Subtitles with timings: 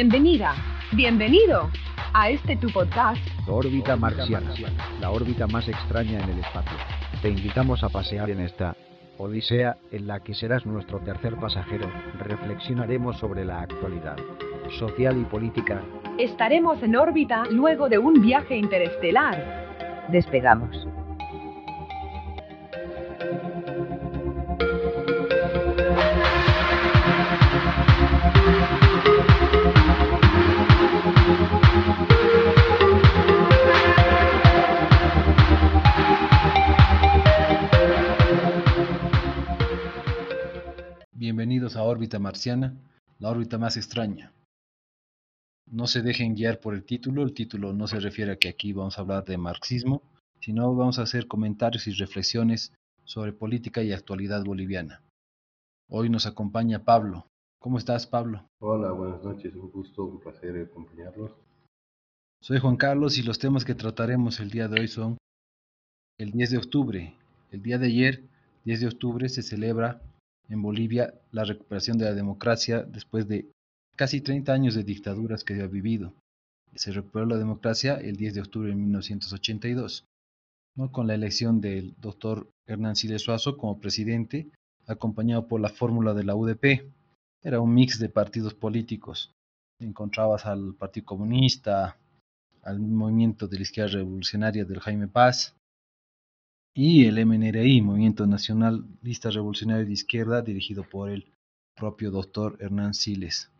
[0.00, 0.54] Bienvenida,
[0.92, 1.70] bienvenido
[2.14, 3.20] a este tu podcast.
[3.48, 4.54] Órbita marciana,
[5.00, 6.78] la órbita más extraña en el espacio.
[7.20, 8.76] Te invitamos a pasear en esta
[9.16, 11.90] odisea en la que serás nuestro tercer pasajero.
[12.20, 14.16] Reflexionaremos sobre la actualidad
[14.78, 15.82] social y política.
[16.16, 20.06] Estaremos en órbita luego de un viaje interestelar.
[20.12, 20.86] Despegamos.
[41.76, 42.74] A Órbita Marciana,
[43.18, 44.32] la órbita más extraña.
[45.66, 48.72] No se dejen guiar por el título, el título no se refiere a que aquí
[48.72, 50.02] vamos a hablar de marxismo,
[50.40, 52.72] sino vamos a hacer comentarios y reflexiones
[53.04, 55.02] sobre política y actualidad boliviana.
[55.90, 57.26] Hoy nos acompaña Pablo.
[57.58, 58.48] ¿Cómo estás, Pablo?
[58.60, 61.32] Hola, buenas noches, un gusto, un placer acompañarlos.
[62.40, 65.18] Soy Juan Carlos y los temas que trataremos el día de hoy son
[66.18, 67.14] el 10 de octubre.
[67.50, 68.24] El día de ayer,
[68.64, 70.00] 10 de octubre, se celebra
[70.48, 73.50] en Bolivia la recuperación de la democracia después de
[73.96, 76.14] casi 30 años de dictaduras que ha vivido.
[76.74, 80.04] Se recuperó la democracia el 10 de octubre de 1982,
[80.76, 80.92] ¿no?
[80.92, 84.50] con la elección del doctor Hernán Siles Suazo como presidente,
[84.86, 86.92] acompañado por la fórmula de la UDP.
[87.42, 89.32] Era un mix de partidos políticos.
[89.80, 91.96] Encontrabas al Partido Comunista,
[92.62, 95.54] al movimiento de la izquierda revolucionaria del Jaime Paz,
[96.80, 101.26] y el MNRI, Movimiento Nacionalista Revolucionario de Izquierda, dirigido por el
[101.74, 103.50] propio doctor Hernán Siles.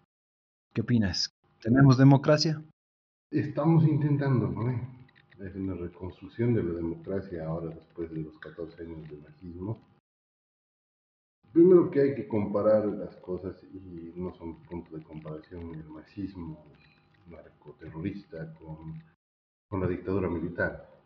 [0.73, 1.35] ¿Qué opinas?
[1.61, 2.63] ¿Tenemos democracia?
[3.33, 4.71] Estamos intentando, ¿no?
[5.45, 9.81] Es una reconstrucción de la democracia ahora después de los 14 años de marxismo.
[11.53, 16.65] Primero que hay que comparar las cosas y no son puntos de comparación el marxismo
[17.27, 19.03] narcoterrorista con,
[19.69, 20.98] con la dictadura militar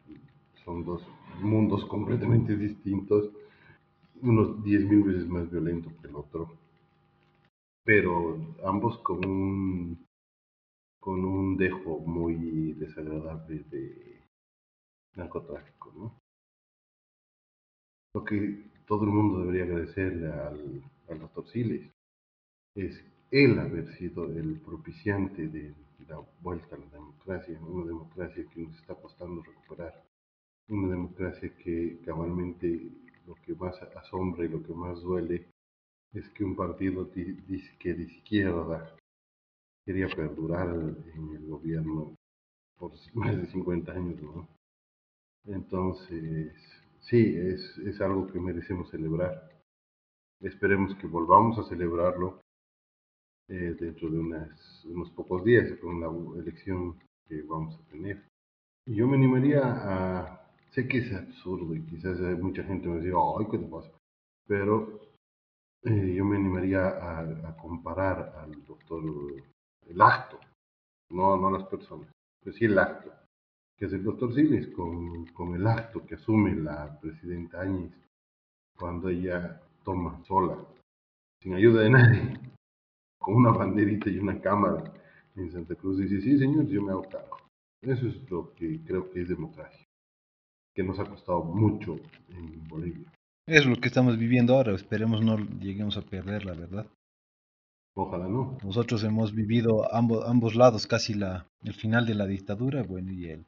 [0.65, 1.03] son dos
[1.41, 3.31] mundos completamente distintos,
[4.21, 6.51] unos 10.000 veces más violento que el otro,
[7.85, 10.07] pero ambos con un,
[11.01, 14.21] con un dejo muy desagradable de
[15.17, 16.19] narcotráfico, ¿no?
[18.15, 21.91] Lo que todo el mundo debería agradecerle al, al doctor Siles
[22.75, 25.75] es él haber sido el propiciante de
[26.07, 30.12] la vuelta a la democracia, una democracia que nos está costando recuperar
[30.69, 32.91] una democracia que cabalmente
[33.27, 35.49] lo que más asombra y lo que más duele
[36.13, 38.95] es que un partido que de izquierda
[39.85, 42.15] quería perdurar en el gobierno
[42.79, 44.49] por más de 50 años, ¿no?
[45.45, 46.55] Entonces,
[47.01, 49.51] sí, es, es algo que merecemos celebrar.
[50.41, 52.41] Esperemos que volvamos a celebrarlo
[53.49, 56.99] eh, dentro de unas, unos pocos días, con la elección
[57.29, 58.25] que vamos a tener.
[58.87, 60.42] Yo me animaría a
[60.73, 63.93] Sé que es absurdo y quizás mucha gente me diga, ay, ¿qué te pasa?
[64.47, 65.01] Pero
[65.83, 69.05] eh, yo me animaría a, comparar al doctor,
[69.87, 70.41] el acto,
[71.11, 72.11] no, no las personas,
[72.43, 73.13] pero sí el acto,
[73.77, 77.93] que es el doctor Siles con, con el acto que asume la presidenta Áñez
[78.75, 80.57] cuando ella toma sola,
[81.43, 82.41] sin ayuda de nadie,
[83.19, 84.91] con una banderita y una cámara
[85.37, 87.37] en Santa Cruz, dice, sí, señor, yo me hago cargo.
[87.83, 89.87] Eso es lo que creo que es democracia
[90.75, 93.13] que nos ha costado mucho en Bolivia.
[93.47, 96.87] Es lo que estamos viviendo ahora, esperemos no lleguemos a perder la verdad.
[97.95, 98.57] Ojalá no.
[98.63, 103.29] Nosotros hemos vivido ambos, ambos lados, casi la, el final de la dictadura bueno, y
[103.29, 103.45] el,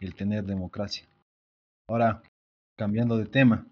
[0.00, 1.06] el tener democracia.
[1.88, 2.22] Ahora,
[2.76, 3.66] cambiando de tema,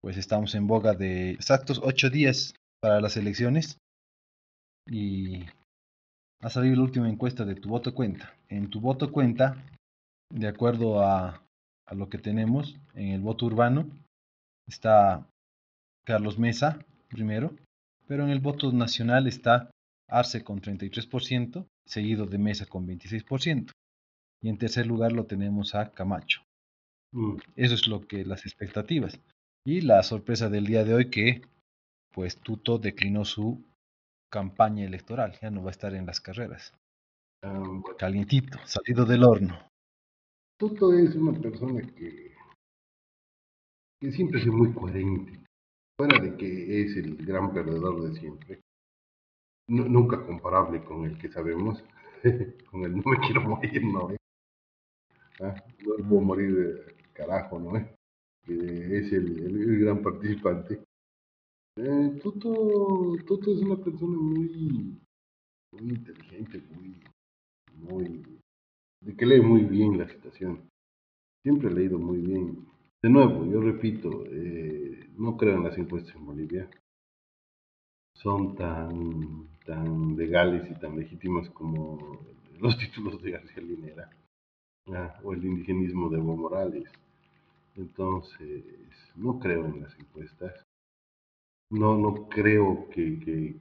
[0.00, 3.78] pues estamos en boga de exactos ocho días para las elecciones
[4.86, 5.44] y
[6.40, 8.32] ha salido la última encuesta de tu voto cuenta.
[8.48, 9.56] En tu voto cuenta,
[10.30, 11.42] de acuerdo a
[11.86, 13.88] a lo que tenemos en el voto urbano.
[14.66, 15.26] Está
[16.04, 16.78] Carlos Mesa
[17.08, 17.54] primero,
[18.06, 19.70] pero en el voto nacional está
[20.08, 23.72] Arce con 33%, seguido de Mesa con 26%.
[24.42, 26.42] Y en tercer lugar lo tenemos a Camacho.
[27.12, 27.36] Mm.
[27.56, 29.18] Eso es lo que las expectativas.
[29.64, 31.42] Y la sorpresa del día de hoy que
[32.12, 33.62] pues Tuto declinó su
[34.30, 36.72] campaña electoral, ya no va a estar en las carreras.
[37.42, 37.62] Ah,
[37.98, 39.58] Calientito, salido del horno.
[40.58, 42.34] Toto es una persona que,
[44.10, 45.44] siempre es muy coherente,
[45.98, 48.60] fuera de que es el gran perdedor de siempre,
[49.68, 51.84] nunca comparable con el que sabemos,
[52.70, 54.08] con el no me quiero morir, ¿no?
[55.40, 55.54] ¿Ah?
[55.84, 57.72] No puedo morir carajo, ¿no?
[58.42, 60.82] Que es el, el, gran participante.
[61.76, 64.98] Eh, Toto, Toto es una persona muy,
[65.72, 66.98] muy inteligente, muy,
[67.74, 68.40] muy,
[69.14, 70.68] que lee muy bien la situación.
[71.42, 72.66] Siempre he leído muy bien.
[73.02, 76.68] De nuevo, yo repito, eh, no creo en las encuestas en Bolivia.
[78.14, 81.98] Son tan, tan legales y tan legítimas como
[82.58, 84.10] los títulos de García Linera
[84.88, 86.90] ah, o el indigenismo de Evo Morales.
[87.76, 88.64] Entonces,
[89.14, 90.64] no creo en las encuestas.
[91.70, 93.56] No, no creo que, que,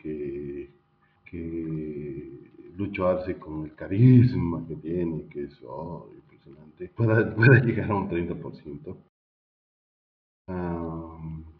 [1.25, 7.91] que Lucho Arce con el carisma que tiene, que es oh, impresionante, pueda, pueda llegar
[7.91, 8.95] a un 30%.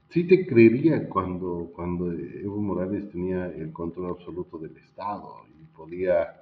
[0.09, 6.35] sí te creería cuando, cuando Evo Morales tenía el control absoluto del Estado y podía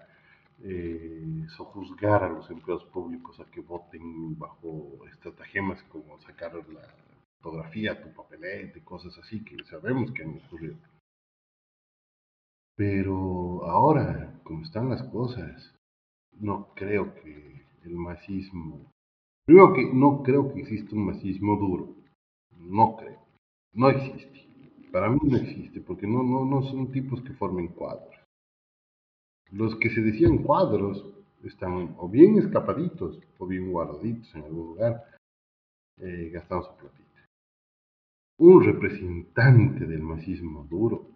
[0.62, 6.88] eh, sojuzgar a los empleados públicos a que voten bajo estratagemas como sacar la
[7.42, 10.76] fotografía, tu papelete, cosas así que sabemos que han ocurrido.
[12.76, 15.74] Pero ahora, como están las cosas,
[16.40, 18.92] no creo que el masismo...
[19.46, 21.96] Primero que no creo que exista un masismo duro.
[22.52, 23.20] No creo.
[23.74, 24.44] No existe.
[24.92, 28.16] Para mí no existe, porque no, son tipos que formen cuadros.
[29.52, 31.06] Los que se decían cuadros
[31.44, 35.04] están o bien escapaditos o bien guardaditos en algún lugar,
[35.98, 37.26] eh, gastando su platita.
[38.38, 41.13] Un representante del masismo duro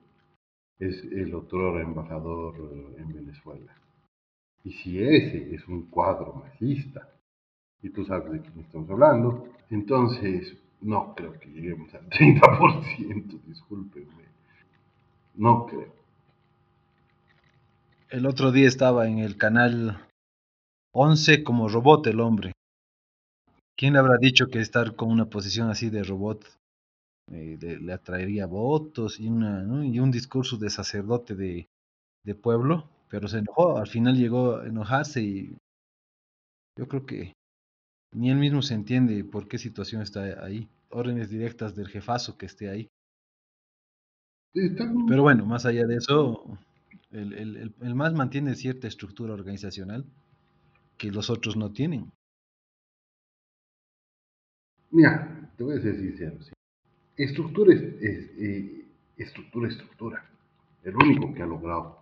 [0.79, 2.55] es el otro embajador
[2.97, 3.75] en Venezuela.
[4.63, 7.09] Y si ese es un cuadro masista,
[7.81, 14.25] y tú sabes de quién estamos hablando, entonces no creo que lleguemos al 30%, discúlpenme.
[15.35, 15.93] No creo.
[18.09, 20.07] El otro día estaba en el canal
[20.91, 22.53] 11 como robot el hombre.
[23.75, 26.43] ¿Quién le habrá dicho que estar con una posición así de robot
[27.31, 31.67] eh, le, atraería votos y, una, y un discurso de sacerdote de,
[32.23, 32.89] de pueblo?
[33.09, 35.57] Pero se enojó, al final llegó a enojarse y
[36.77, 37.33] yo creo que
[38.13, 40.69] ni él mismo se entiende por qué situación está ahí.
[40.89, 42.87] Órdenes directas del jefazo que esté ahí.
[44.53, 46.57] Pero bueno, más allá de eso,
[47.11, 50.05] el, el, el, MAS mantiene cierta estructura organizacional
[50.97, 52.11] que los otros no tienen.
[54.89, 56.39] Mira, te voy a ser sincero.
[57.17, 57.81] Estructura es,
[58.39, 58.85] eh,
[59.17, 60.25] estructura, estructura.
[60.83, 61.97] El único que ha logrado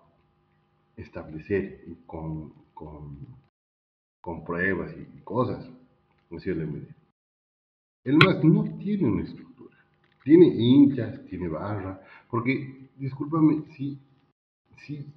[0.98, 3.18] establecer con, con,
[4.22, 5.68] con pruebas y cosas,
[6.30, 6.68] decirle
[8.04, 9.76] el MAS no tiene una estructura.
[10.24, 14.00] Tiene hinchas, tiene barra, porque, discúlpame, si
[14.86, 15.14] si,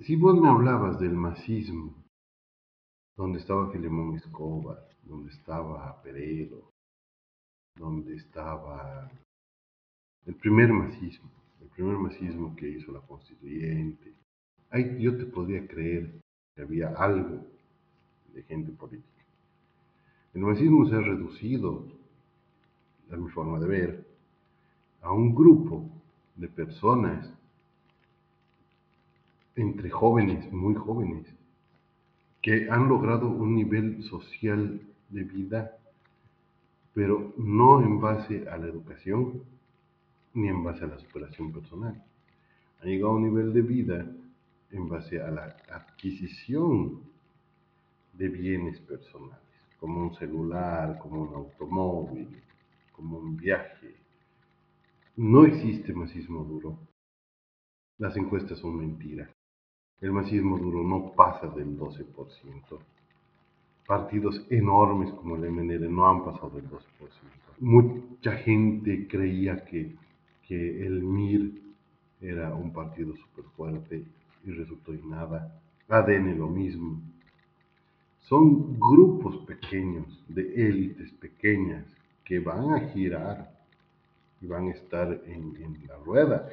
[0.00, 1.94] si vos me hablabas del masismo,
[3.16, 6.71] donde estaba Filemón Escobar, donde estaba Pereiro,
[7.76, 9.10] donde estaba
[10.26, 11.30] el primer masismo,
[11.60, 14.12] el primer masismo que hizo la constituyente,
[14.70, 16.12] ahí yo te podría creer
[16.54, 17.46] que había algo
[18.32, 19.08] de gente política.
[20.34, 21.86] El masismo se ha reducido,
[23.10, 24.06] a mi forma de ver,
[25.02, 25.90] a un grupo
[26.36, 27.30] de personas
[29.56, 31.26] entre jóvenes, muy jóvenes,
[32.40, 35.78] que han logrado un nivel social de vida,
[36.94, 39.42] pero no en base a la educación
[40.34, 42.02] ni en base a la superación personal.
[42.80, 44.06] Han llegado a un nivel de vida
[44.70, 47.00] en base a la adquisición
[48.12, 49.38] de bienes personales,
[49.78, 52.42] como un celular, como un automóvil,
[52.92, 53.94] como un viaje.
[55.16, 56.78] No existe masismo duro.
[57.98, 59.30] Las encuestas son mentiras.
[60.00, 62.78] El masismo duro no pasa del 12%.
[63.86, 66.80] Partidos enormes como el MNL no han pasado del 12%.
[67.60, 69.94] Mucha gente creía que,
[70.46, 71.62] que el MIR
[72.20, 74.04] era un partido súper fuerte
[74.44, 75.60] y resultó en nada.
[75.88, 77.00] ADN lo mismo.
[78.20, 81.84] Son grupos pequeños, de élites pequeñas,
[82.24, 83.52] que van a girar
[84.40, 86.48] y van a estar en, en la rueda,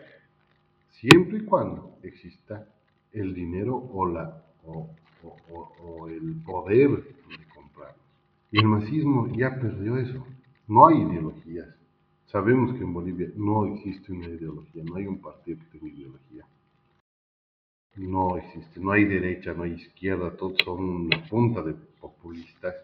[0.92, 2.68] siempre y cuando exista
[3.14, 4.90] el dinero o, la, o,
[5.24, 8.06] o, el poder de comprarlos.
[8.52, 10.26] Y el masismo ya perdió eso.
[10.68, 11.68] No hay ideologías.
[12.26, 16.46] Sabemos que en Bolivia no existe una ideología, no hay un partido que tenga ideología.
[17.96, 22.76] No existe, no hay derecha, no hay izquierda, todos son una punta de populistas.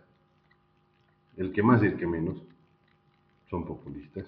[1.37, 2.41] El que más y el que menos
[3.49, 4.25] son populistas.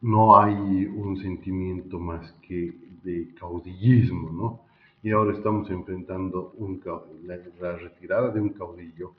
[0.00, 0.54] No hay
[0.86, 2.72] un sentimiento más que
[3.02, 4.60] de caudillismo, ¿no?
[5.04, 6.54] Y ahora estamos enfrentando
[7.60, 9.12] la, retirada de un caudillo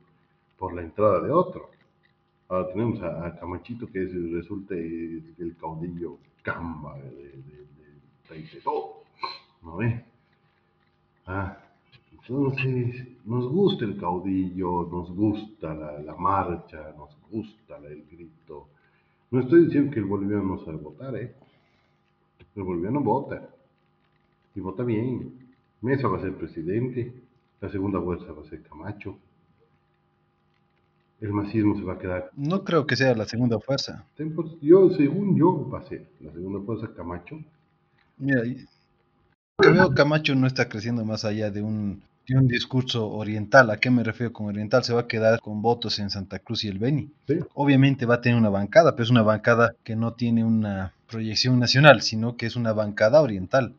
[0.57, 1.69] por la entrada de otro.
[2.49, 3.99] Ahora tenemos a, Camachito que
[4.33, 7.67] resulta el caudillo Camba de, de,
[9.61, 10.03] ¿no ve?
[11.27, 11.55] Ah,
[12.13, 18.69] Entonces, nos gusta el caudillo, nos gusta la, la marcha, nos gusta la- el grito.
[19.29, 21.35] No estoy diciendo que el boliviano no sabe votar, ¿eh?
[22.55, 23.49] El boliviano vota.
[24.55, 25.44] Y vota bien.
[25.85, 27.13] Mesa va a ser presidente.
[27.61, 29.19] La segunda fuerza va a ser Camacho.
[31.21, 32.31] El masismo se va a quedar.
[32.35, 34.03] No creo que sea la segunda fuerza.
[34.61, 37.39] Yo, según yo, va a ser la segunda fuerza Camacho.
[38.17, 43.69] Mira, yo veo Camacho no está creciendo más allá de un, de un discurso oriental.
[43.69, 44.83] ¿A qué me refiero con oriental?
[44.83, 47.11] Se va a quedar con votos en Santa Cruz y el Beni.
[47.27, 47.39] ¿sí?
[47.53, 51.59] Obviamente va a tener una bancada, pero es una bancada que no tiene una proyección
[51.59, 53.75] nacional, sino que es una bancada oriental.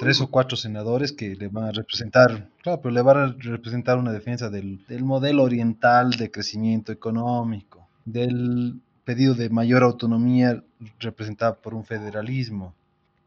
[0.00, 3.96] Tres o cuatro senadores que le van a representar, claro, pero le van a representar
[3.96, 10.62] una defensa del, del modelo oriental de crecimiento económico, del pedido de mayor autonomía
[10.98, 12.74] representada por un federalismo.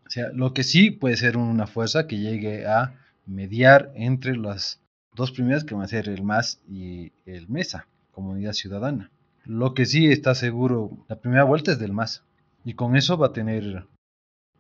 [0.05, 2.93] O sea, lo que sí puede ser una fuerza que llegue a
[3.25, 4.81] mediar entre las
[5.15, 9.09] dos primeras que van a ser el MAS y el MESA, Comunidad Ciudadana.
[9.45, 12.23] Lo que sí está seguro, la primera vuelta es del MAS.
[12.63, 13.85] Y con eso va a tener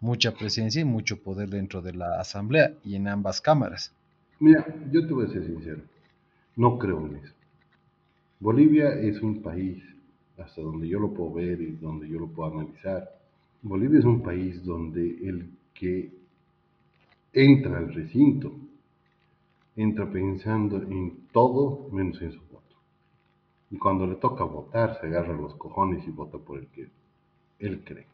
[0.01, 3.93] mucha presencia y mucho poder dentro de la asamblea y en ambas cámaras.
[4.39, 5.81] Mira, yo te voy a ser sincero,
[6.55, 7.33] no creo en eso.
[8.39, 9.83] Bolivia es un país,
[10.37, 13.07] hasta donde yo lo puedo ver y donde yo lo puedo analizar,
[13.61, 16.11] Bolivia es un país donde el que
[17.31, 18.51] entra al recinto
[19.75, 22.75] entra pensando en todo menos en su voto.
[23.69, 26.89] Y cuando le toca votar, se agarra los cojones y vota por el que
[27.59, 28.07] él cree.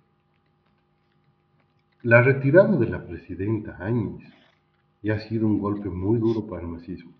[2.01, 4.23] La retirada de la presidenta Áñez
[5.03, 7.13] ya ha sido un golpe muy duro para el masismo.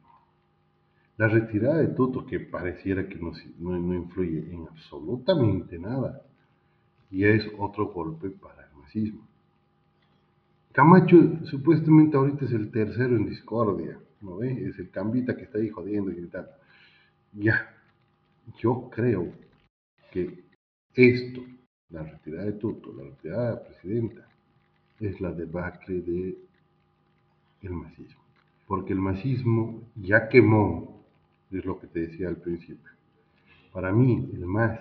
[1.18, 6.22] La retirada de Tuto, que pareciera que no, no- no influye en absolutamente nada,
[7.12, 9.28] ya es otro golpe para el masismo.
[10.72, 14.52] Camacho supuestamente ahorita es el tercero en discordia, ¿no ve?
[14.68, 16.50] Es el cambita que está ahí jodiendo y gritando.
[17.34, 17.76] Ya,
[18.60, 19.34] yo creo
[20.12, 20.46] que
[20.96, 21.42] esto,
[21.90, 24.27] la retirada de Tuto, la retirada de la presidenta,
[25.00, 26.38] es la debacle de
[27.62, 28.22] el masismo.
[28.68, 31.02] Porque el masismo ya quemó,
[31.52, 32.92] es lo que te decía al principio.
[33.72, 34.80] Para mí, el MAS,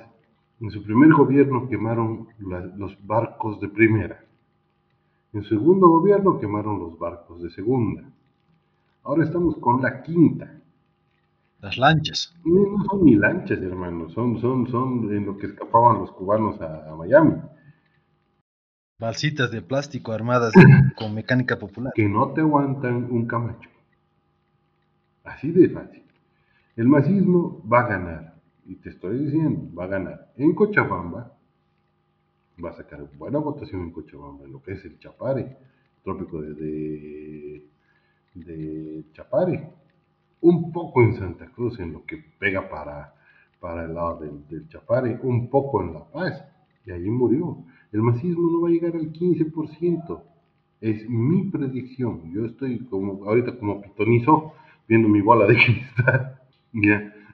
[0.60, 4.24] en su primer gobierno quemaron la- los barcos de primera.
[5.32, 8.02] En su segundo gobierno quemaron los barcos de segunda.
[9.04, 10.52] Ahora estamos con la quinta.
[11.60, 12.34] Las lanchas.
[12.44, 16.60] No no son ni lanchas, hermano, son, son, son en lo que escapaban los cubanos
[16.60, 17.34] a, a Miami.
[18.98, 20.54] Balsitas de plástico armadas
[20.96, 21.92] con mecánica popular.
[21.94, 23.68] que no te aguantan un camacho.
[25.24, 26.02] Así de fácil.
[26.76, 28.34] El masismo va a ganar,
[28.64, 31.36] y te estoy diciendo, va a ganar en Cochabamba,
[32.62, 35.56] va a sacar buena votación en Cochabamba, en lo que es el Chapare,
[36.02, 37.66] trópico de, de,
[38.34, 39.70] de Chapare,
[40.40, 43.14] un poco en Santa Cruz, en lo que pega para,
[43.60, 46.44] para el lado del, del Chapare, un poco en La Paz,
[46.86, 47.64] y allí murió.
[47.92, 50.22] El masismo no va a llegar al 15%.
[50.80, 52.32] Es mi predicción.
[52.32, 54.52] Yo estoy como ahorita como pitonizo
[54.88, 56.40] viendo mi bola de cristal.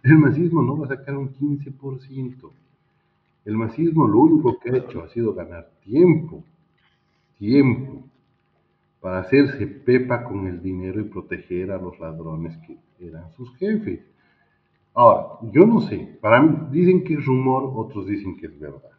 [0.03, 2.51] El masismo no va a sacar un 15%.
[3.45, 6.45] El masismo lo único que ha hecho ha sido ganar tiempo,
[7.39, 8.05] tiempo,
[9.01, 14.01] para hacerse pepa con el dinero y proteger a los ladrones que eran sus jefes.
[14.95, 18.91] Ahora, yo no sé, para mí dicen que es rumor, otros dicen que es verdad.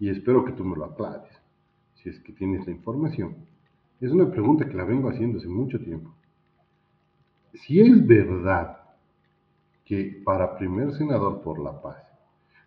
[0.00, 1.30] Y espero que tú me lo aclares,
[1.94, 3.36] si es que tienes la información.
[4.00, 6.12] Es una pregunta que la vengo haciendo hace mucho tiempo.
[7.54, 8.78] Si es verdad
[9.84, 12.02] que para primer senador por la paz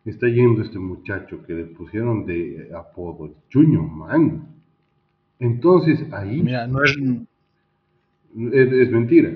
[0.06, 4.48] está yendo este muchacho que le pusieron de apodo Chuño Man,
[5.40, 6.96] entonces ahí Mira, no es,
[8.54, 9.30] es, es mentira.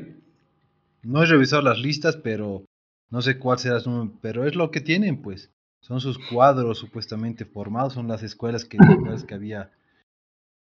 [1.03, 2.65] no he revisado las listas, pero
[3.09, 5.51] no sé cuál será su número, pero es lo que tienen, pues.
[5.81, 9.71] Son sus cuadros supuestamente formados, son las escuelas que, las que había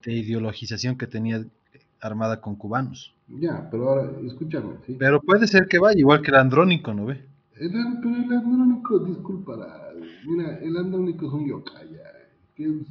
[0.03, 1.45] de ideologización que tenía
[1.99, 3.13] armada con cubanos.
[3.27, 4.95] Ya, pero ahora escúchame, ¿sí?
[4.97, 7.23] Pero puede ser que vaya, igual que el andrónico, ¿no ve?
[7.59, 9.53] El, pero el andrónico, disculpa,
[10.25, 12.11] mira, el andrónico es un yokai, ya,
[12.55, 12.87] que es-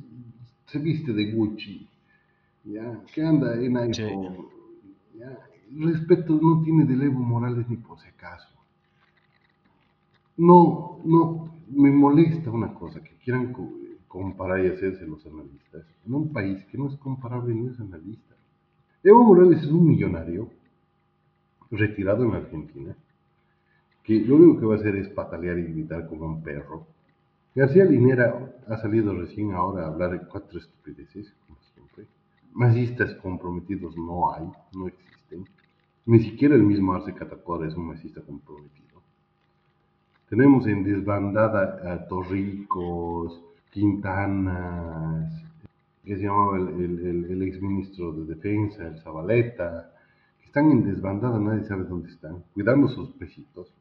[0.67, 1.89] se viste de Gucci,
[2.65, 4.37] ya, que anda en iPhone,
[5.13, 5.19] Sí.
[5.19, 5.39] ya,
[5.79, 8.49] respeto no tiene de Evo Morales ni por si acaso.
[10.37, 13.73] No, no, me molesta una cosa, que quieran co-
[14.09, 18.35] comparar y hacerse los analistas, en un país que no es comparable ni es analista.
[19.05, 20.51] Evo Morales es un millonario
[21.71, 22.95] retirado en Argentina,
[24.05, 26.87] que lo único que va a hacer es patalear y gritar como un perro.
[27.55, 28.29] García Linera
[28.69, 32.07] ha salido recién ahora a hablar de cuatro estupideces, como siempre.
[32.53, 35.45] Masistas comprometidos no hay, no existen.
[36.07, 39.00] Ni siquiera el mismo Arce Catacora es un masista comprometido.
[40.31, 45.29] Tenemos en desbandada a Torricos, Quintanas,
[46.05, 49.91] que se llamaba el, el, el, exministro de Defensa, el Zabaleta,
[50.39, 53.73] que están en desbandada, nadie sabe dónde están, cuidando sus pejitos,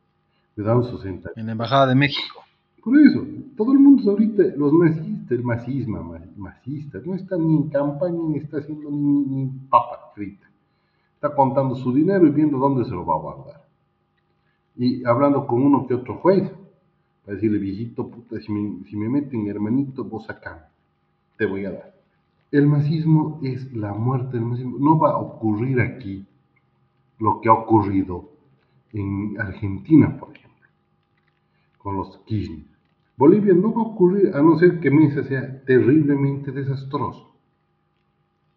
[0.55, 1.37] cuidando sus centavos.
[1.37, 2.43] En la Embajada de México.
[2.83, 3.23] Por eso,
[3.55, 8.39] todo el mundo ahorita, los masistas, el masisma, masista, no está ni en campaña ni
[8.39, 10.49] está haciendo ni, ni papa frita.
[11.13, 13.68] Está contando su dinero y viendo dónde se lo va a guardar.
[14.79, 16.51] Y hablando con uno que otro juez,
[17.23, 20.71] para decirle, viejito, puta, si me, si me meten hermanito, vos acá,
[21.37, 21.95] te voy a dar.
[22.49, 24.79] El masismo es la muerte del masismo.
[24.79, 26.25] No va a ocurrir aquí
[27.19, 28.31] lo que ha ocurrido
[28.91, 30.49] en Argentina, por ejemplo
[31.79, 32.67] con los Kirchner.
[33.17, 37.35] Bolivia no va a ocurrir a no ser que Mesa sea terriblemente desastroso.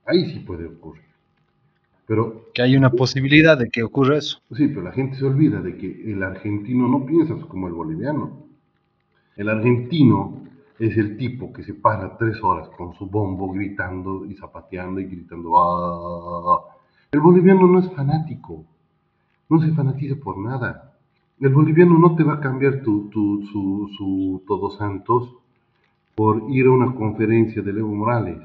[0.05, 1.12] Ahí sí puede ocurrir.
[2.13, 4.39] Pero, que hay una posibilidad de que ocurra eso.
[4.55, 8.49] Sí, pero la gente se olvida de que el argentino no piensa como el boliviano.
[9.35, 10.43] El argentino
[10.79, 15.07] es el tipo que se para tres horas con su bombo gritando y zapateando y
[15.07, 15.53] gritando.
[15.57, 16.77] ¡Ah!
[17.13, 18.67] El boliviano no es fanático,
[19.49, 20.99] no se fanatiza por nada.
[21.41, 25.35] El boliviano no te va a cambiar tu, tu, su, su Todos Santos
[26.15, 28.37] por ir a una conferencia de Evo Morales.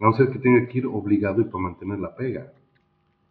[0.00, 2.50] A no ser que tenga que ir obligado y para mantener la pega.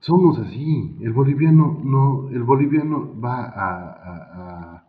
[0.02, 0.98] Somos así.
[1.02, 4.84] El boliviano no, el boliviano va a,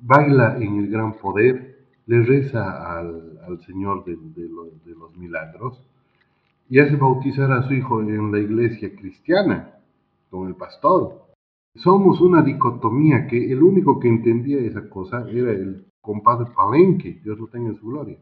[0.00, 5.80] baila en el gran poder, le reza al, Señor de, de los milagros
[6.68, 9.72] y hace bautizar a su hijo en la iglesia cristiana
[10.30, 11.26] con el pastor.
[11.74, 17.38] Somos una dicotomía que el único que entendía esa cosa era el compadre Palenque, Dios
[17.38, 18.18] lo tenga en su gloria.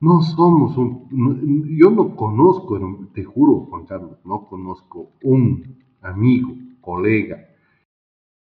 [0.00, 2.78] No somos un, yo no conozco,
[3.12, 7.46] te juro Juan Carlos, no conozco un amigo, colega,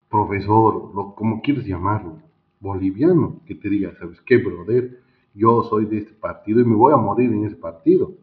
[0.10, 2.22] profesor, lo, como quieres llamarlo,
[2.62, 5.02] boliviano, que te diga, ¿sabes qué, brother?
[5.34, 8.14] Yo soy de este partido y me voy a morir en ese partido.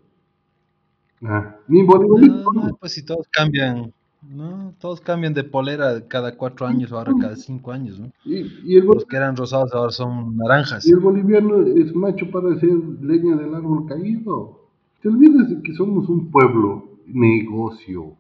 [1.23, 2.51] Ah, ni boliviano.
[2.53, 7.37] No, pues si todos cambian, no, todos cambian de polera cada cuatro años, ahora cada
[7.37, 8.11] cinco años, ¿no?
[8.24, 10.87] Y, el Los que eran rosados ahora son naranjas.
[10.87, 14.66] Y el boliviano es macho para hacer leña del árbol caído.
[15.00, 18.16] Te olvidas de que somos un pueblo negocio.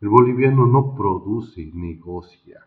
[0.00, 2.60] El boliviano no produce, negocia.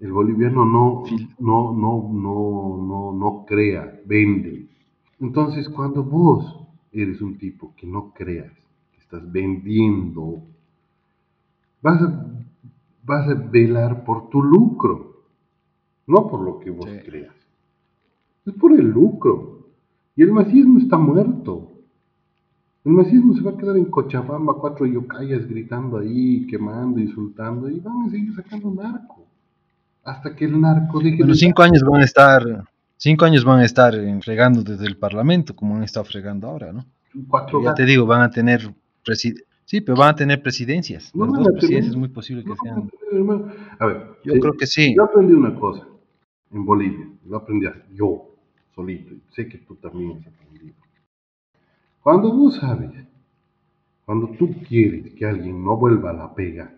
[0.00, 1.04] El boliviano no,
[1.38, 4.68] no, no, no, no, no crea, vende.
[5.20, 6.60] Entonces, cuando vos
[6.92, 8.52] eres un tipo que no creas,
[8.92, 10.42] que estás vendiendo
[11.84, 12.26] vas a,
[13.04, 15.26] vas a velar por tu lucro,
[16.06, 17.34] no por lo que vos creas.
[18.46, 19.68] Es por el lucro.
[20.16, 21.72] Y el masismo está muerto.
[22.84, 27.80] El masismo se va a quedar en Cochabamba, cuatro yocayas gritando ahí, quemando, insultando, y
[27.80, 29.26] van a seguir sacando narco.
[30.04, 32.42] Hasta que el narco deje bueno, cinco años van a estar,
[32.96, 36.84] cinco años van a estar fregando desde el Parlamento, como han estado fregando ahora, ¿no?
[37.28, 38.74] Cuatro ya te digo, van a tener
[39.64, 41.14] Sí, pero van a tener presidencias.
[41.14, 42.90] No Las dos presidencias es muy posible que sean.
[43.78, 44.94] A ver, yo creo que sí.
[44.94, 45.86] Yo aprendí una cosa
[46.52, 47.08] en Bolivia.
[47.26, 48.34] Lo aprendí yo,
[48.74, 49.14] solito.
[49.30, 50.74] sé que tú también has aprendido.
[52.02, 52.90] Cuando vos sabes,
[54.04, 56.70] cuando tú quieres que alguien no vuelva a la pega,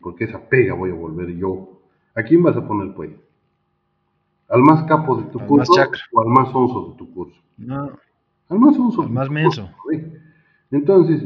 [0.00, 1.82] porque esa pega voy a volver yo,
[2.14, 3.10] ¿a quién vas a poner pues?
[4.48, 5.72] ¿Al más capo de tu curso
[6.12, 7.40] o al más onzo de tu curso?
[7.58, 7.90] No.
[8.48, 9.02] Al más onzo.
[9.02, 9.70] Al más menso.
[10.70, 11.22] Entonces,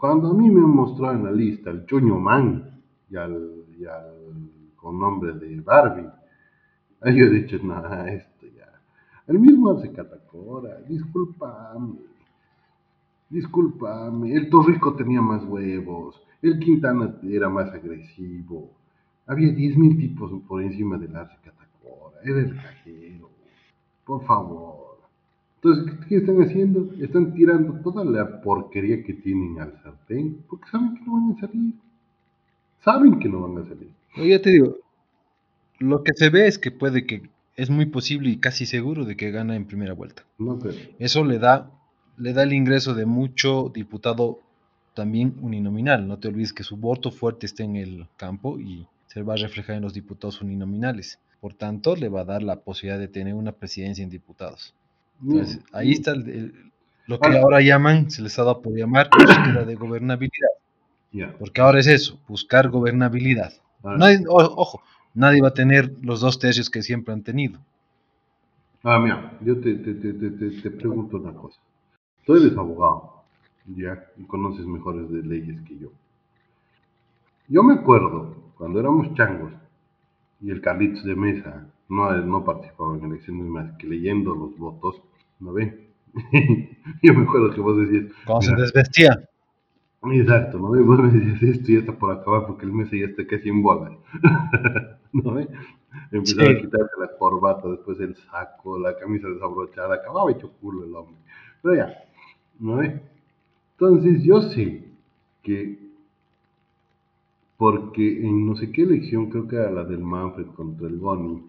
[0.00, 3.66] cuando a mí me han mostrado en la lista el Chuño Man y al,
[4.76, 6.08] con nombre de Barbie,
[7.04, 8.80] yo he dicho, nada, esto ya.
[9.26, 11.98] El mismo hace Catacora, discúlpame,
[13.28, 18.70] discúlpame, el Torrico tenía más huevos, el Quintana era más agresivo,
[19.26, 23.28] había 10.000 tipos por encima del Arce Catacora, era el cajero,
[24.06, 24.89] por favor.
[25.62, 26.90] Entonces, ¿qué están haciendo?
[27.00, 31.40] Están tirando toda la porquería que tienen al sartén, porque saben que no van a
[31.40, 31.74] salir.
[32.82, 33.90] Saben que no van a salir.
[34.16, 34.78] Yo ya te digo,
[35.78, 39.16] lo que se ve es que puede que, es muy posible y casi seguro de
[39.16, 40.24] que gana en primera vuelta.
[40.38, 40.58] No
[40.98, 41.70] Eso le da,
[42.16, 44.40] le da el ingreso de mucho diputado
[44.94, 46.08] también uninominal.
[46.08, 49.36] No te olvides que su voto fuerte está en el campo y se va a
[49.36, 51.18] reflejar en los diputados uninominales.
[51.40, 54.74] Por tanto, le va a dar la posibilidad de tener una presidencia en diputados.
[55.22, 59.74] Entonces, ahí está lo que ahora llaman, se les ha dado por llamar, búsqueda de
[59.74, 60.48] gobernabilidad.
[61.38, 63.52] Porque ahora es eso, buscar gobernabilidad.
[64.28, 64.82] ojo,
[65.14, 67.58] nadie va a tener los dos tercios que siempre han tenido.
[68.82, 71.60] Ah, mira, yo te, te, te, te, pregunto una cosa.
[72.24, 73.24] Tú eres abogado,
[73.66, 75.88] ya, y conoces mejores de leyes que yo.
[77.48, 79.52] Yo me acuerdo cuando éramos changos
[80.40, 85.02] y el Carlitos de Mesa no, no participaba en elecciones más que leyendo los votos,
[85.40, 85.88] ¿no ven?
[87.02, 88.12] Yo me acuerdo que vos decías.
[88.26, 89.28] Cuando se desvestía.
[90.02, 90.78] Exacto, ¿no?
[90.78, 93.48] Y vos me decías, esto ya está por acabar porque el mes ya está casi
[93.50, 93.92] en bolas.
[95.12, 95.34] ¿No?
[95.34, 95.48] ve?
[96.12, 96.56] Empezaba Sí.
[96.56, 101.16] a quitarse la corbata, después el saco, la camisa desabrochada, acababa hecho culo el hombre.
[101.62, 101.92] Pero ya,
[102.60, 102.76] ¿no?
[102.76, 103.00] ve?
[103.72, 104.84] Entonces yo sé
[105.42, 105.78] que,
[107.56, 111.42] porque en no sé qué elección, creo que era la del Manfred contra el Boni,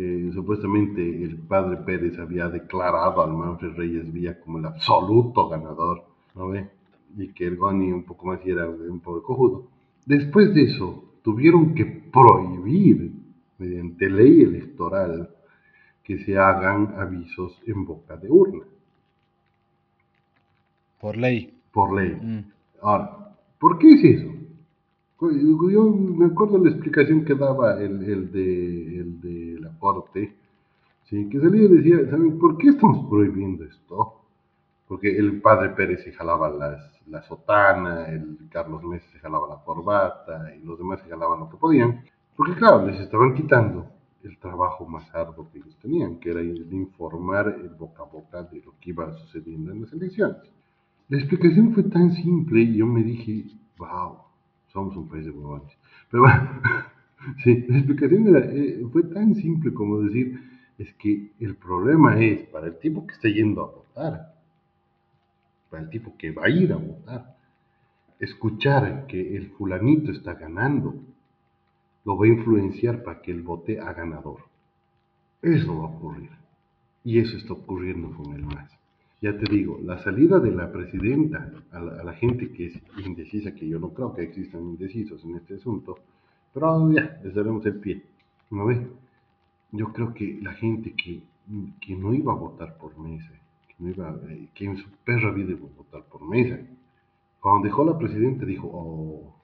[0.00, 6.04] que supuestamente el padre Pérez había declarado al Manfred Reyes Villa como el absoluto ganador,
[6.34, 6.70] ¿no ve?
[7.18, 9.66] Y que el Goni un poco más era un poco cojudo.
[10.06, 13.12] Después de eso, tuvieron que prohibir,
[13.58, 15.28] mediante ley electoral,
[16.02, 18.64] que se hagan avisos en boca de urna,
[20.98, 21.52] Por ley.
[21.72, 22.14] por ley.
[22.14, 22.50] Mm.
[22.80, 24.32] Ahora, ¿por qué es eso?
[25.20, 30.34] Yo me acuerdo la explicación que daba el, el de, el de la corte,
[31.04, 31.28] ¿sí?
[31.28, 34.14] que salía y decía, ¿saben por qué estamos prohibiendo esto?
[34.88, 39.62] Porque el padre Pérez se jalaba las, la sotana, el Carlos Mesa se jalaba la
[39.62, 42.02] corbata y los demás se jalaban lo que podían,
[42.34, 43.88] porque claro, les estaban quitando
[44.24, 48.42] el trabajo más arduo que ellos tenían, que era el informar el boca a boca
[48.44, 50.38] de lo que iba sucediendo en las elecciones.
[51.08, 53.44] La explicación fue tan simple y yo me dije,
[53.76, 54.29] wow,
[54.72, 55.76] somos un país de huevones.
[56.10, 56.62] Pero bueno,
[57.44, 60.40] sí, la explicación era, eh, fue tan simple como decir,
[60.78, 64.34] es que el problema es para el tipo que está yendo a votar,
[65.68, 67.36] para el tipo que va a ir a votar,
[68.18, 70.94] escuchar que el fulanito está ganando,
[72.04, 74.40] lo va a influenciar para que el vote a ganador.
[75.42, 76.30] Eso va a ocurrir.
[77.04, 78.79] Y eso está ocurriendo con el MAS.
[79.22, 83.68] Ya te digo, la salida de la presidenta a la, gente que es indecisa, que
[83.68, 85.98] yo no creo que existan indecisos en este asunto,
[86.54, 88.02] pero ya, les daremos el pie.
[88.50, 88.80] ¿No ves?
[89.72, 91.20] Yo creo que la gente que,
[91.80, 93.30] que no iba a votar por mesa,
[93.68, 96.58] que, eh, en su perra vida iba a votar por mesa,
[97.40, 99.34] cuando dejó la presidenta dijo, oh,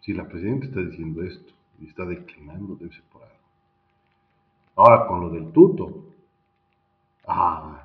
[0.00, 3.34] si la presidenta está diciendo esto y está declinando, debe ser por algo.
[4.76, 6.04] Ahora con lo del tuto,
[7.26, 7.83] ah,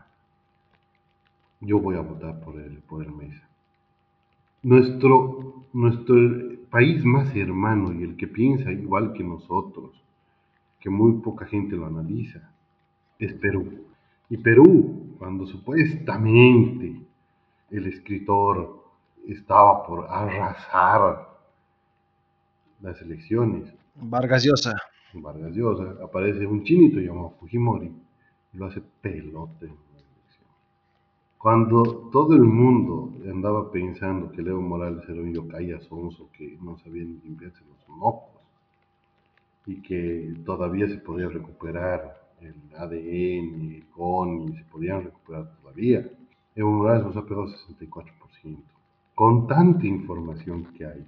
[1.62, 3.48] yo voy a votar por el, por el Mesa.
[4.64, 6.16] Nuestro, nuestro
[6.70, 9.92] país más hermano y el que piensa igual que nosotros,
[10.80, 12.52] que muy poca gente lo analiza,
[13.18, 13.86] es Perú.
[14.30, 17.02] Y Perú, cuando supuestamente
[17.72, 18.84] el escritor
[19.28, 21.28] estaba por arrasar
[22.82, 24.76] las elecciones, Vargas Llosa.
[25.14, 27.92] Vargas Llosa, aparece un chinito llamado Fujimori
[28.54, 29.70] y lo hace pelote.
[31.40, 36.78] Cuando todo el mundo andaba pensando que Leo Morales era un yocaya sonso que no
[36.80, 38.42] sabía ni limpiarse los mocos
[39.66, 46.10] y que todavía se podía recuperar el ADN, el CONI, se podían recuperar todavía,
[46.56, 48.58] Evo Morales nos ha pegado 64%.
[49.16, 51.06] Con tanta información que hay,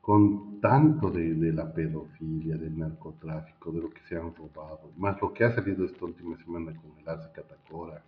[0.00, 5.20] con tanto de, de, la pedofilia, del narcotráfico, de lo que se han robado, más
[5.20, 8.02] lo que ha salido esta última semana con el Arce Catacora,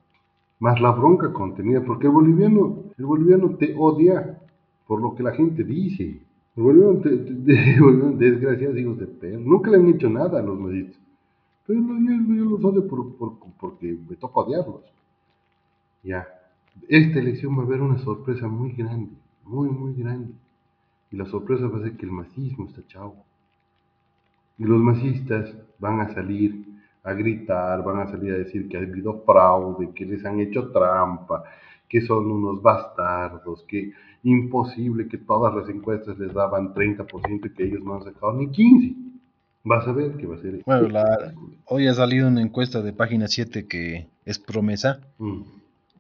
[0.65, 4.41] más la bronca contenida, porque el boliviano, el boliviano te odia
[4.87, 6.23] por lo que la gente dice.
[6.57, 10.43] El boliviano, te, te, te, desgraciados hijos de perro, nunca le han hecho nada a
[10.43, 10.99] los malditos.
[11.67, 14.81] Pero yo, yo, los odio por, por, porque me toca odiarlos.
[16.03, 16.27] Ya,
[16.89, 19.13] esta elección va a haber una sorpresa muy grande,
[19.45, 20.33] muy, muy grande.
[21.11, 23.15] Y la sorpresa va a ser que el masismo está chao.
[24.57, 26.65] Y los masistas van a salir
[27.05, 30.71] a gritar, van a salir a decir que ha habido fraude, que les han hecho
[30.73, 31.45] trampa,
[31.89, 37.65] que son unos bastardos, que imposible que todas las encuestas les daban 30% y que
[37.65, 38.97] ellos no han sacado ni 15%.
[39.67, 40.63] Vas a ver que va a ser.
[40.67, 41.33] Bueno, la,
[41.67, 45.43] hoy ha salido una encuesta de página 7 que es promesa Mm.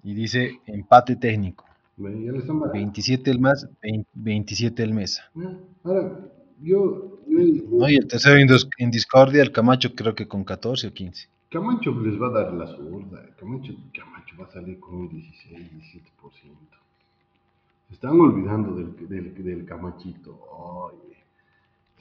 [0.03, 1.64] y dice empate técnico.
[1.97, 2.73] Ya le están bajando.
[2.75, 5.23] 27 el más, 20 27 el mesa.
[5.37, 5.53] Ah,
[5.85, 6.19] Ahora,
[6.61, 10.88] yo, No, y el tercero en, dis- en discordia, el Camacho creo que con 14
[10.88, 11.28] o 15.
[11.50, 13.24] Camacho les va a dar la zurda.
[13.38, 16.78] Camacho, Camacho va a salir con un 16, 17%.
[17.88, 20.38] Se están olvidando del, del, del Camachito.
[20.50, 20.98] Oye.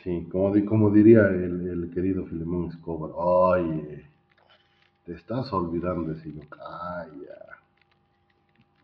[0.03, 3.11] Sí, como, como diría el, el querido Filemón Escobar.
[3.15, 4.05] Oye,
[5.05, 7.07] te estás olvidando de ese yocaya.
[7.07, 7.52] El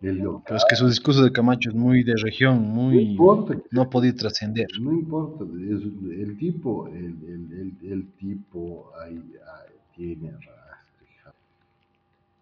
[0.02, 0.58] Pero yocaya.
[0.58, 3.18] es que su discurso de Camacho es muy de región, No muy...
[3.48, 4.68] que No ha podido trascender.
[4.80, 11.06] no importa, es- el tipo, el, el, el, el tipo ahí, ahí tiene arrastre.
[11.14, 11.34] hija.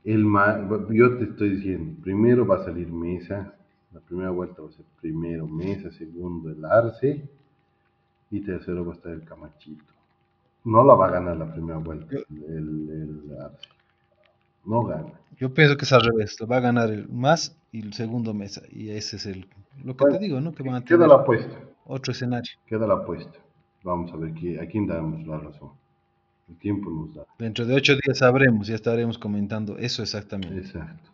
[0.06, 3.54] El ma- yo te estoy diciendo, primero va a salir Mesa,
[3.91, 7.28] la primera vuelta va a ser primero Mesa, segundo el Arce,
[8.30, 9.93] y tercero va a estar el Camachito.
[10.65, 13.67] No la va a ganar la primera vuelta el, el Arce.
[14.65, 15.13] No gana.
[15.39, 18.62] Yo pienso que es al revés, va a ganar el más y el segundo mesa.
[18.69, 19.47] Y ese es el
[19.84, 20.52] lo que Bueno, te digo, ¿no?
[20.54, 21.60] Que van a Queda tener la apuesta.
[21.86, 22.52] otro escenario.
[22.65, 23.38] Queda la apuesta.
[23.84, 25.69] Vamos a ver qui- a quién damos la razón.
[26.50, 27.26] El tiempo nos da.
[27.38, 30.58] Dentro de ocho días sabremos, ya estaremos comentando eso exactamente.
[30.58, 31.12] Exacto.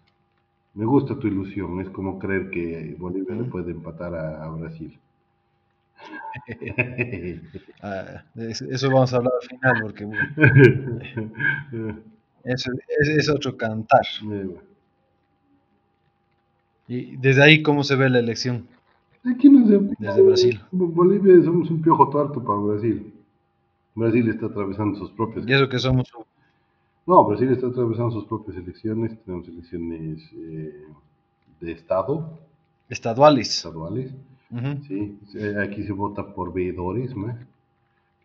[0.75, 1.81] Me gusta tu ilusión.
[1.81, 4.97] Es como creer que Bolivia le puede empatar a, a Brasil.
[7.81, 10.21] Ah, es- eso vamos a hablar al final porque bueno,
[12.43, 12.71] ese
[13.17, 14.05] es otro cantar.
[16.87, 18.67] Y desde ahí, ¿cómo se ve la elección?
[19.25, 20.61] Aquí no se Desde Brasil.
[20.71, 23.13] Bolivia somos un piojo tuerto para Brasil.
[23.95, 25.47] Brasil está atravesando sus propias.
[25.47, 26.11] Y eso que somos
[27.05, 29.17] No, Brasil está atravesando sus propias elecciones.
[29.23, 30.83] Tenemos elecciones eh,
[31.61, 32.37] de Estado,
[32.89, 33.49] estaduales.
[33.49, 34.11] estaduales.
[34.87, 35.17] Sí,
[35.59, 37.35] aquí se vota por veedores, ¿no?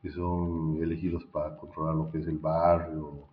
[0.03, 3.25] que son elegidos para controlar lo que es el barrio,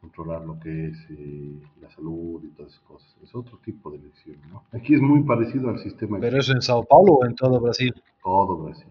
[0.00, 3.16] controlar lo que es eh, la salud y todas esas cosas.
[3.22, 4.62] Es otro tipo de elección, ¿no?
[4.72, 7.92] Aquí es muy parecido al sistema ¿Pero eso en Sao Paulo o en todo Brasil?
[8.22, 8.86] todo Brasil.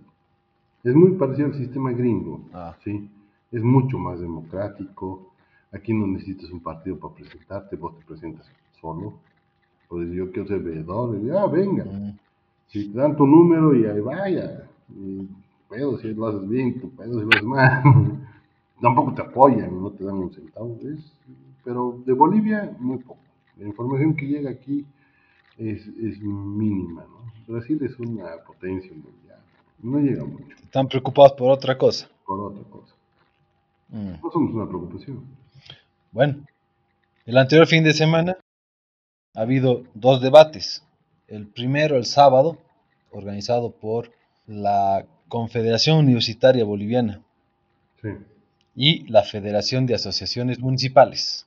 [0.83, 2.75] Es muy parecido al sistema gringo, Ah.
[2.83, 3.09] ¿sí?
[3.51, 5.31] Es mucho más democrático.
[5.71, 8.45] Aquí no necesitas un partido para presentarte, vos te presentas
[8.79, 9.13] solo.
[9.89, 11.85] Pues yo quiero ser veedor, y, ah, venga.
[11.85, 12.17] Mm.
[12.67, 14.67] Si te dan tu número y ahí vaya.
[14.93, 15.25] Y
[15.69, 17.83] pedo si lo haces bien, tu pedo si lo haces mal.
[18.81, 20.77] Tampoco te apoyan, no te dan un centavo.
[20.83, 21.11] Es,
[21.63, 23.19] pero de Bolivia, muy poco.
[23.57, 24.85] La información que llega aquí
[25.57, 27.03] es, es mínima.
[27.03, 27.53] ¿no?
[27.53, 29.39] Brasil es una potencia mundial.
[29.81, 32.09] No llega mucho, Están preocupados por otra cosa.
[32.25, 32.93] por otra cosa.
[33.89, 34.21] Mm.
[34.23, 35.23] No somos una preocupación.
[36.11, 36.37] Bueno,
[37.25, 38.37] el anterior fin de semana
[39.35, 40.83] ha habido dos debates.
[41.27, 42.57] El primero el sábado,
[43.11, 44.11] organizado por
[44.45, 47.21] la Confederación Universitaria Boliviana
[48.01, 48.09] Sí.
[48.77, 51.43] Y la Federación de Asociaciones Municipales.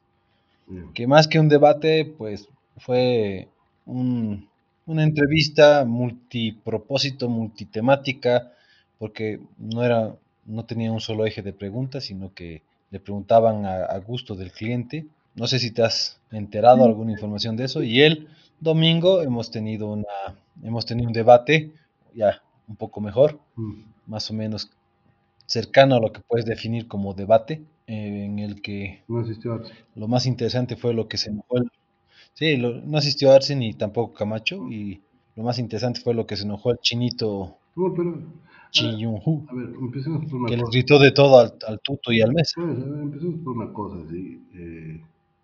[0.95, 3.49] que más que un debate, pues fue
[3.87, 4.49] un-
[4.87, 8.53] una entrevista multipropósito, multitemática,
[8.99, 10.15] porque no era,
[10.47, 12.63] no tenía un solo eje de preguntas, sino que
[12.93, 15.07] le preguntaban a, a gusto del cliente.
[15.35, 17.83] No sé si te has enterado alguna información de eso.
[17.83, 18.29] Y el
[18.61, 20.07] domingo hemos tenido una,
[20.63, 21.71] hemos tenido un debate
[22.15, 23.73] ya un poco mejor, Mm.
[24.07, 24.71] más o menos
[25.51, 27.55] cercano a lo que puedes definir como debate,
[27.87, 29.73] eh, en el que No asistió Arce.
[29.97, 31.69] lo más interesante fue lo que se enojó el...
[32.35, 35.01] Sí, lo- no asistió Arce ni tampoco Camacho y
[35.37, 38.11] lo más interesante fue lo que se enojó el chinito No, pero.
[39.51, 40.79] A ver, empecemos por una que les cosa.
[40.79, 42.53] gritó de todo al, al Tuto y al Mesa.
[42.55, 44.41] Pues, a ver, empecemos por una cosa, sí.
[44.55, 45.01] Eh,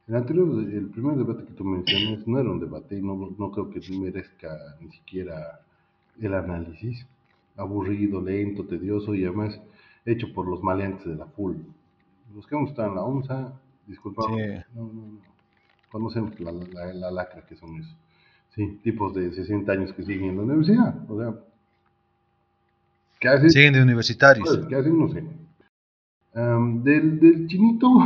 [0.09, 3.51] el anterior, el primer debate que tú mencionas no era un debate y no, no
[3.51, 5.61] creo que merezca ni siquiera
[6.21, 7.05] el análisis.
[7.57, 9.59] Aburrido, lento, tedioso y además
[10.07, 11.57] hecho por los maleantes de la FUL.
[12.35, 13.53] Los que hemos estado en la ONSA,
[13.87, 14.65] disculpame, Sí.
[14.75, 15.19] no, no, no.
[15.91, 17.97] conocemos la, la, la lacra que son esos.
[18.55, 21.11] Sí, tipos de 60 años que siguen en la universidad.
[21.11, 21.35] O sea,
[23.21, 23.51] ¿qué hacen?
[23.51, 24.49] Siguen de universitarios.
[24.49, 24.99] Pues, ¿Qué hacen?
[24.99, 25.25] No sé.
[26.35, 27.89] Am, del, del chinito,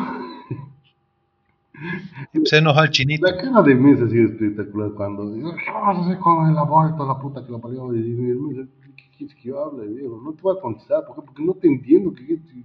[2.45, 3.27] Se enojó el chinito.
[3.27, 6.59] la cara de Mesa ha sido espectacular cuando dice, ¿qué vamos a hacer con el
[6.59, 7.95] aborto, la puta que lo parió?
[7.95, 8.80] Y Mesa, ¿qué
[9.21, 10.21] quieres que yo hable, viejo?
[10.23, 11.23] No te voy a contestar, ¿por qué?
[11.23, 12.65] Porque no te entiendo, que que-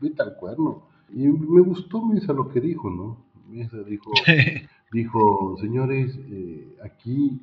[0.00, 0.82] vete al cuerno.
[1.10, 3.18] Y me gustó Mesa lo que dijo, ¿no?
[3.48, 4.10] Mesa dijo,
[4.92, 7.40] dijo, señores, eh, aquí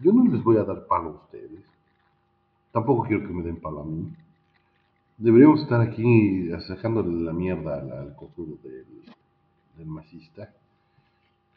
[0.00, 1.64] yo no les voy a dar palo a ustedes.
[2.72, 4.08] Tampoco quiero que me den palo a mí.
[5.16, 8.84] Deberíamos estar aquí sacándole la mierda al, al cojudo del,
[9.76, 10.52] del masista.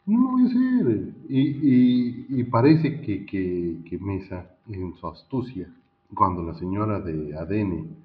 [0.06, 1.14] No lo voy a hacer.
[1.28, 5.68] Y, y- y parece que, que, que Mesa, en su astucia,
[6.14, 7.96] cuando la señora de ADN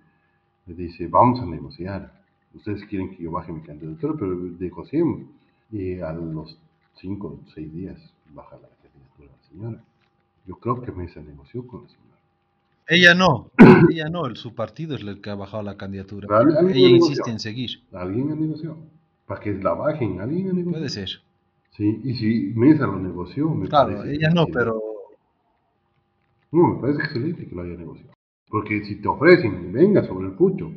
[0.68, 2.14] le dice, vamos a negociar.
[2.54, 5.22] Ustedes quieren que yo baje mi candidatura, pero negociemos.
[5.72, 6.58] Y a los
[6.96, 7.98] cinco o seis días
[8.34, 9.84] baja la candidatura de la señora.
[10.46, 12.08] Yo creo que Mesa negoció con la señora.
[12.90, 13.52] Ella no,
[13.92, 16.28] ella no, su partido es el que ha bajado la candidatura.
[16.28, 16.88] Ella negoció.
[16.88, 17.70] insiste en seguir.
[17.92, 18.78] Alguien ha negociado.
[19.26, 20.72] Para que la bajen, alguien ha negociado.
[20.72, 21.10] Puede ser.
[21.72, 24.82] Sí, y si Mesa lo negoció, me Claro, ella no, pero
[26.52, 28.14] No, me parece excelente que lo haya negociado.
[28.50, 30.72] Porque si te ofrecen, venga sobre el pucho.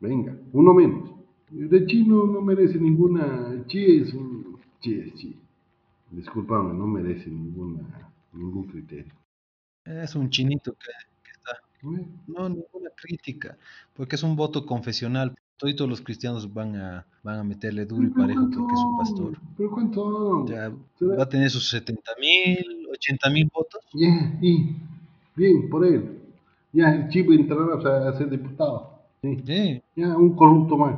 [0.00, 1.10] Venga, uno menos.
[1.50, 3.64] De chino no merece ninguna.
[3.66, 4.58] Chi es un.
[4.80, 5.38] Chi es chi.
[6.10, 9.14] Disculpame, no merece ninguna, ningún criterio.
[9.84, 10.90] es un chinito que,
[11.22, 12.06] que está ¿Eh?
[12.26, 13.56] No, ninguna crítica,
[13.94, 15.34] porque es un voto confesional.
[15.56, 19.40] Todos los cristianos van a, van a meterle duro y parejo porque es un pastor.
[19.56, 20.44] ¿Pero cuánto?
[20.46, 23.80] Ya va a tener sus 70 mil, 80 mil votos.
[23.92, 24.76] Yeah, y
[25.36, 26.18] bien, por él.
[26.72, 28.90] Ya, el chivo entrará a ser diputado.
[29.22, 29.38] Sí.
[29.44, 29.82] Sí.
[29.96, 30.96] Ya, un corrupto más.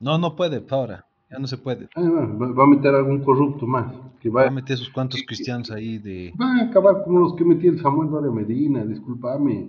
[0.00, 1.04] No, no puede, ahora.
[1.30, 1.88] Ya no se puede.
[1.94, 3.92] Ah, va, va- a meter algún corrupto más.
[4.20, 6.32] Que va, Va a meter sus cuantos cristianos ahí de...
[6.40, 9.68] va a acabar como los que metía el Samuel Doria Medina, discúlpame.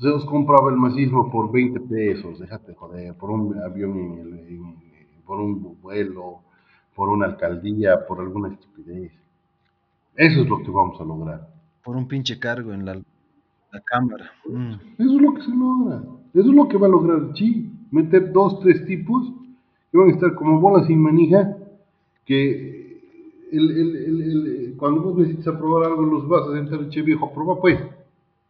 [0.00, 4.48] Se os compraba el masismo por 20 pesos, déjate joder, por un avión, en el-
[4.48, 4.76] en-
[5.26, 6.40] por un vuelo,
[6.94, 9.12] por una alcaldía, por alguna estupidez.
[10.16, 11.48] Eso es lo que vamos a lograr.
[11.84, 14.30] por un pinche cargo en la, la cámara.
[14.48, 14.72] Mm.
[14.98, 16.02] Eso es lo que se logra.
[16.34, 17.70] Eso es lo que va a lograr el Chi.
[17.90, 19.24] Meter dos, tres tipos
[19.92, 21.56] que van a estar como bolas sin manija,
[22.24, 23.00] que
[23.52, 27.60] el, el- el- cuando vos necesitas aprobar algo, los vas a sentar, che viejo, aprueba
[27.60, 27.78] pues,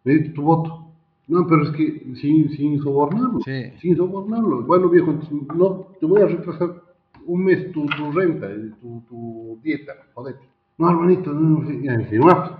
[0.04, 0.82] necesito tu voto.
[1.28, 3.70] No, pero es que sin, sin sobornarlo, Sí.
[3.80, 4.62] sin sobornarlo.
[4.62, 5.12] Bueno, viejo,
[5.54, 6.82] no, te voy a retrasar
[7.26, 10.40] un mes tu, tu renta, eh, tu, tu dieta, jodete.
[10.78, 12.50] No, hermanito, no, no, ya, firmamos.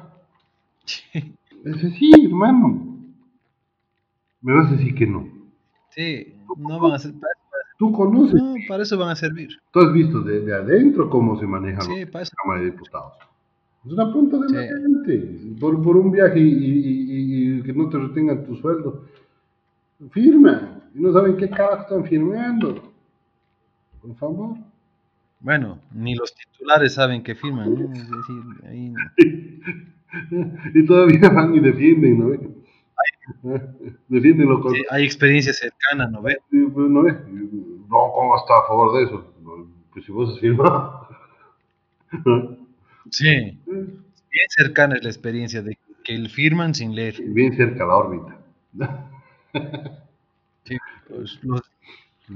[1.65, 2.97] Es así, hermano.
[4.41, 5.29] Me vas a decir que no.
[5.91, 7.13] Sí, no van a ser...
[7.13, 7.33] Para,
[7.79, 9.51] Tú conoces, no, para eso van a servir.
[9.71, 12.25] tú has visto de, de adentro cómo se maneja Sí, la para.
[12.43, 13.13] Cámara de Diputados.
[13.85, 14.55] Es una punta de Sí.
[14.55, 15.57] la gente.
[15.61, 19.05] Por, por un viaje y, y- y- y que no te retengan tu sueldo.
[20.11, 20.81] Firma.
[20.95, 22.83] Y no saben qué carajo están firmando.
[24.01, 24.57] Por favor.
[25.41, 27.75] Bueno, ni los titulares saben que firman.
[27.75, 27.93] ¿no?
[27.93, 28.95] Es decir, ahí...
[30.75, 32.29] Y todavía van y defienden, ¿no?
[32.29, 32.39] ve?
[34.09, 36.39] Defienden lo Sí, hay experiencia cercana, ¿no ve?
[36.51, 37.17] Sí, pues, ¿no ves?
[37.89, 39.35] No, ¿cómo está a favor de eso?
[39.93, 41.09] Pues si vos has firmado.
[43.09, 43.61] Sí.
[43.67, 47.23] Bien cercana es la experiencia de que el firman sin leer.
[47.23, 48.37] Bien cerca la órbita.
[50.65, 50.77] Sí,
[51.09, 51.63] pues, los,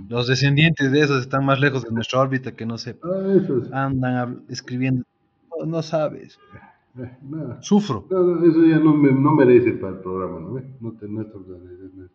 [0.09, 3.09] los descendientes de esos están más lejos de nuestra órbita que no sepa.
[3.09, 3.62] Ah, eso.
[3.72, 5.05] Andan escribiendo.
[5.59, 6.38] No, no sabes.
[6.98, 7.61] eh, nada.
[7.62, 8.07] Sufro.
[8.11, 10.61] No, no, eso ya no, me, no merece para el programa, ¿no?
[10.81, 12.09] No te no está- no-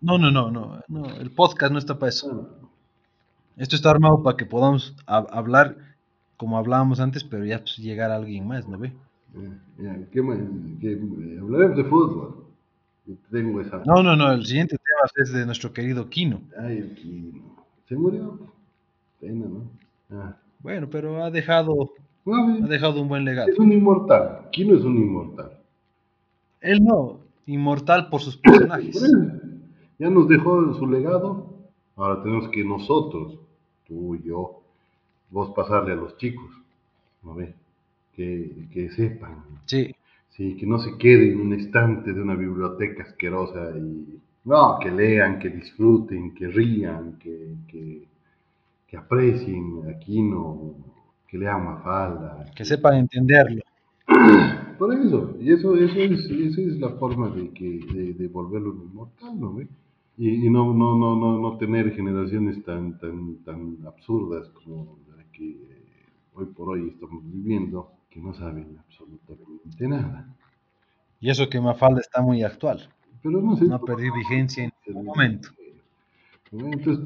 [0.00, 1.06] No, no, no, no, no.
[1.14, 2.32] El podcast no está para eso.
[2.32, 2.64] no.
[3.56, 5.76] Esto está armado para que podamos hab- hablar
[6.36, 8.92] como hablábamos antes, pero ya pues, llegar a alguien más, ¿no ve?
[9.36, 10.38] Eh, ya, ¿qué más?
[10.80, 12.43] ¿Qué- eh, hablaremos de fútbol.
[13.06, 13.82] Yo Tengo esa.
[13.86, 14.32] No, no, no.
[14.32, 16.40] El siguiente tema es de nuestro querido Kino.
[16.58, 17.42] Ay, el Kino.
[17.88, 18.38] Se murió.
[19.20, 19.70] Pena, ¿no?
[20.10, 20.36] Ah.
[20.60, 21.92] Bueno, pero ha dejado,
[22.24, 23.48] No, ha dejado un buen legado.
[23.50, 24.48] es un inmortal.
[24.50, 25.52] Kino es un inmortal.
[26.62, 29.02] Él no, inmortal por sus personajes.
[29.98, 31.52] Ya nos dejó su legado.
[31.96, 33.38] Ahora tenemos que nosotros,
[33.86, 34.62] tú y yo,
[35.30, 36.50] vos pasarle a los chicos,
[37.22, 37.54] ¿no ve?
[38.16, 39.94] Que, que sepan, Sí,
[40.36, 44.90] sí, que no se quede en un estante de una biblioteca asquerosa y no, que
[44.90, 48.08] lean, que disfruten, que rían, que, que,
[48.86, 50.74] que aprecien a Kino,
[51.26, 52.44] que lean Mafalda.
[52.54, 53.62] que sepan entenderlo.
[54.78, 58.74] Por eso, y eso, eso es, esa es la forma de que, de, de volverlo
[58.74, 59.68] inmortal, ¿no ve?
[60.16, 65.24] Y, y no, no, no, no, no tener generaciones tan, tan, tan absurdas como la
[65.32, 65.56] que
[66.34, 70.32] hoy por hoy estamos viviendo, que no saben absolutamente nada.
[71.20, 72.88] Y eso que Mafalda está muy actual.
[73.22, 73.64] Pero no sé.
[73.64, 75.48] No ha perdido vigencia en ningún momento.
[76.52, 77.00] Entonces,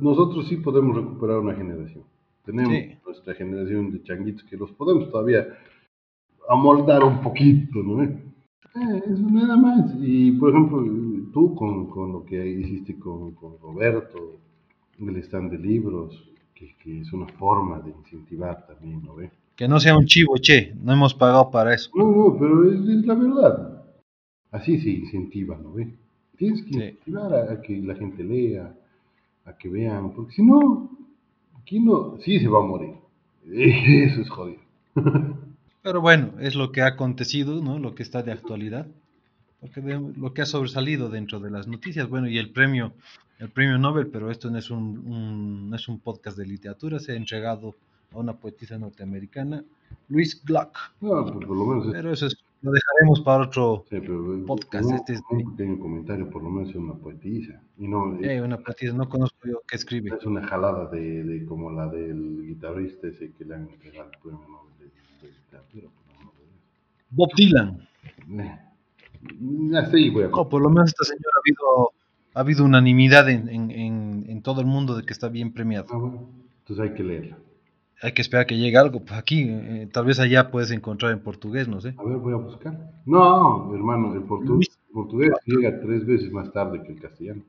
[0.00, 2.04] nosotros sí podemos recuperar una generación.
[2.44, 2.98] Tenemos Sí.
[3.06, 5.46] nuestra generación de changuitos que los podemos todavía
[6.50, 8.02] amoldar un poquito, ¿no?
[8.02, 9.94] Eh, eso nada más.
[9.98, 10.84] Y por ejemplo,
[11.32, 14.36] tú con, con lo que hiciste con, con Roberto,
[14.98, 19.30] el stand de libros, que, que es una forma de incentivar también, ¿no ve?
[19.58, 20.72] Que no sea un chivo, che.
[20.82, 21.90] No hemos pagado para eso.
[21.94, 23.82] No, no, pero es, es la verdad.
[24.52, 25.92] Así se incentiva, ¿no ve?
[26.36, 26.76] Tienes que Sí.
[26.76, 28.72] incentivar a, a que la gente lea,
[29.44, 30.88] a que vean, porque si no,
[31.60, 32.94] aquí no, sí se va a morir.
[33.52, 34.60] Eso es jodido.
[35.82, 37.78] Pero bueno, es lo que ha acontecido, ¿no?
[37.80, 38.86] Lo que está de actualidad.
[39.60, 42.08] Lo que, de- lo que ha sobresalido dentro de las noticias.
[42.08, 42.92] Bueno, y el premio,
[43.40, 47.00] el premio Nobel, pero esto no es un, un- no es un podcast de literatura,
[47.00, 47.74] se ha entregado
[48.14, 49.64] a una poetisa norteamericana,
[50.08, 50.76] Louise Gluck.
[51.00, 54.44] No, pues por lo menos es, Pero eso es- lo dejaremos para otro, sí, pero,
[54.44, 57.60] podcast, un, este es pequeño comentario, por lo menos es una poetisa.
[57.78, 60.10] Y no es, eh, una poetisa, no conozco yo qué escribe.
[60.18, 64.18] es una jalada de, de como la del guitarrista ese que le han entregado el
[64.18, 64.84] premio Nobel de,
[65.26, 65.88] de literatura.
[66.24, 66.32] no,
[67.10, 67.88] Bob Dylan.
[68.26, 68.58] no, eh.
[69.76, 71.92] Así voy a No, por lo menos esta señora ha habido,
[72.34, 75.86] ha habido unanimidad en, en- en- en todo el mundo de que está bien premiado.
[75.90, 76.28] Ah, bueno,
[76.60, 77.38] entonces hay que leerla.
[78.00, 79.00] Hay que esperar que llegue algo.
[79.04, 81.94] Pues aquí, eh, tal vez allá puedes encontrar en portugués, no sé.
[81.98, 82.92] A ver, voy a buscar.
[83.06, 87.42] No, hermano, el portu- portugués llega tres veces más tarde que el castellano.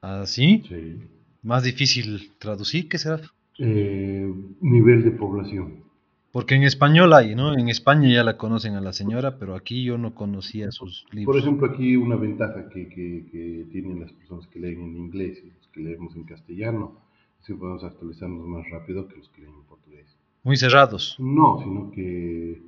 [0.00, 0.62] ¿Así?
[0.68, 0.96] Sí.
[1.42, 3.20] Más difícil traducir, ¿qué será?
[3.58, 5.84] Eh, nivel de población.
[6.30, 7.56] Porque en español hay, ¿no?
[7.58, 11.34] En España ya la conocen a la señora, pero aquí yo no conocía sus libros.
[11.34, 15.42] Por ejemplo, aquí una ventaja que, que, que tienen las personas que leen en inglés
[15.44, 16.98] y los que leemos en castellano
[17.46, 20.06] que podemos actualizarnos más rápido que los que leen en portugués.
[20.42, 21.16] Muy cerrados.
[21.18, 22.60] No, sino que,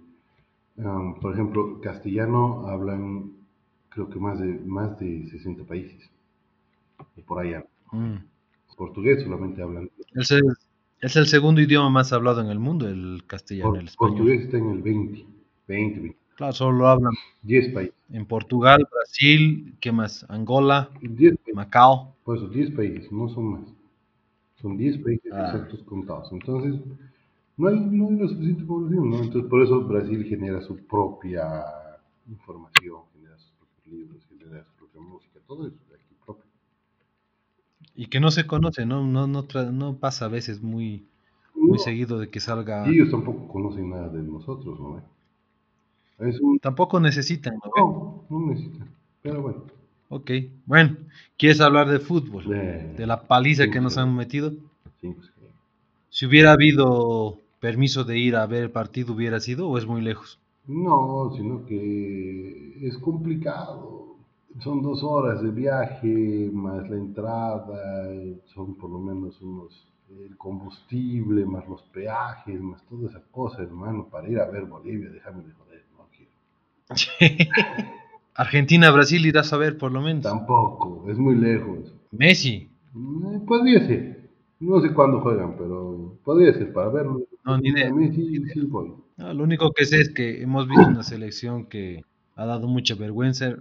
[0.77, 3.33] um, por ejemplo, castellano hablan
[3.91, 6.09] creo que más de, más de 60 países.
[7.16, 7.64] Y por allá.
[7.93, 8.16] Mm.
[8.77, 9.91] Portugués solamente hablan.
[10.14, 10.43] Es, el,
[11.03, 14.16] es el segundo idioma más hablado en el mundo, el castellano, Por- el español.
[14.16, 15.27] portugués está en el 20,
[15.68, 17.12] 20, 20, Claro, solo lo hablan
[17.43, 17.95] 10 países.
[18.11, 20.25] en Portugal, Brasil, ¿qué más?
[20.31, 21.55] Angola, 10 países.
[21.55, 22.14] Macao.
[22.25, 23.61] Por eso, 10 países, no son más.
[24.61, 25.47] Son 10 países Ah.
[25.53, 26.31] exactos contados.
[26.33, 26.81] Entonces,
[27.57, 29.17] no hay, no hay la suficiente población, ¿no?
[29.23, 31.65] Entonces, por eso Brasil genera su propia
[32.29, 36.45] información, genera sus propios libros, genera su propia música, todo eso de aquí propio.
[37.95, 39.07] Y que no se conoce, ¿no?
[39.07, 41.07] No, no, no pasa a veces muy,
[41.55, 42.87] muy No, seguido de que salga.
[42.89, 45.03] y ellos tampoco conocen nada de nosotros, ¿no?
[46.27, 46.59] Es un...
[46.59, 47.71] Tampoco necesitan, ¿no?
[47.77, 48.89] No, no necesitan.
[49.23, 49.65] Pero bueno.
[50.11, 50.31] Ok,
[50.67, 50.99] bueno,
[51.39, 52.45] ¿quieres hablar de fútbol?
[52.45, 54.53] de- De la paliza Sí, que nos han metido.
[55.01, 55.31] cinco, sí.
[56.09, 60.03] Si hubiera habido permiso de ir a ver el partido, ¿hubiera sido o es muy
[60.03, 60.39] lejos?
[60.69, 64.17] No, sino que es complicado.
[64.61, 68.09] Son dos horas de viaje, más la entrada,
[68.47, 74.07] son por lo menos unos, el combustible, más los peajes, más toda esa cosa, hermano,
[74.09, 76.33] para ir a ver Bolivia, déjame de joder, no quiero.
[78.35, 80.22] Argentina, Brasil irás a ver por lo menos.
[80.22, 81.93] Tampoco, es muy lejos.
[82.12, 87.22] Messi, Eh, Podría ser, no sé cuándo juegan, pero podría ser para verlo.
[87.45, 87.89] No, ni idea.
[87.89, 88.93] A mí sí, sí voy.
[89.16, 92.03] No, lo único que sé es que hemos visto una selección que
[92.37, 93.57] ha dado mucha vergüenza.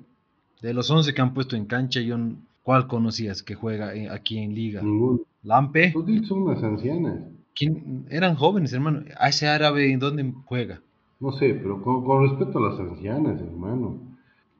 [0.61, 2.17] De los 11 que han puesto en cancha, yo,
[2.63, 4.81] ¿cuál conocías que juega eh, aquí en Liga?
[4.81, 5.21] Ninguno.
[5.43, 5.91] Lampe.
[5.91, 7.19] Todos son unas ancianas.
[7.55, 8.05] ¿Quién?
[8.09, 9.03] Eran jóvenes, hermano.
[9.17, 10.81] ¿A ese árabe en dónde juega?
[11.21, 13.99] No sé, pero con, con respeto a las ancianas, hermano.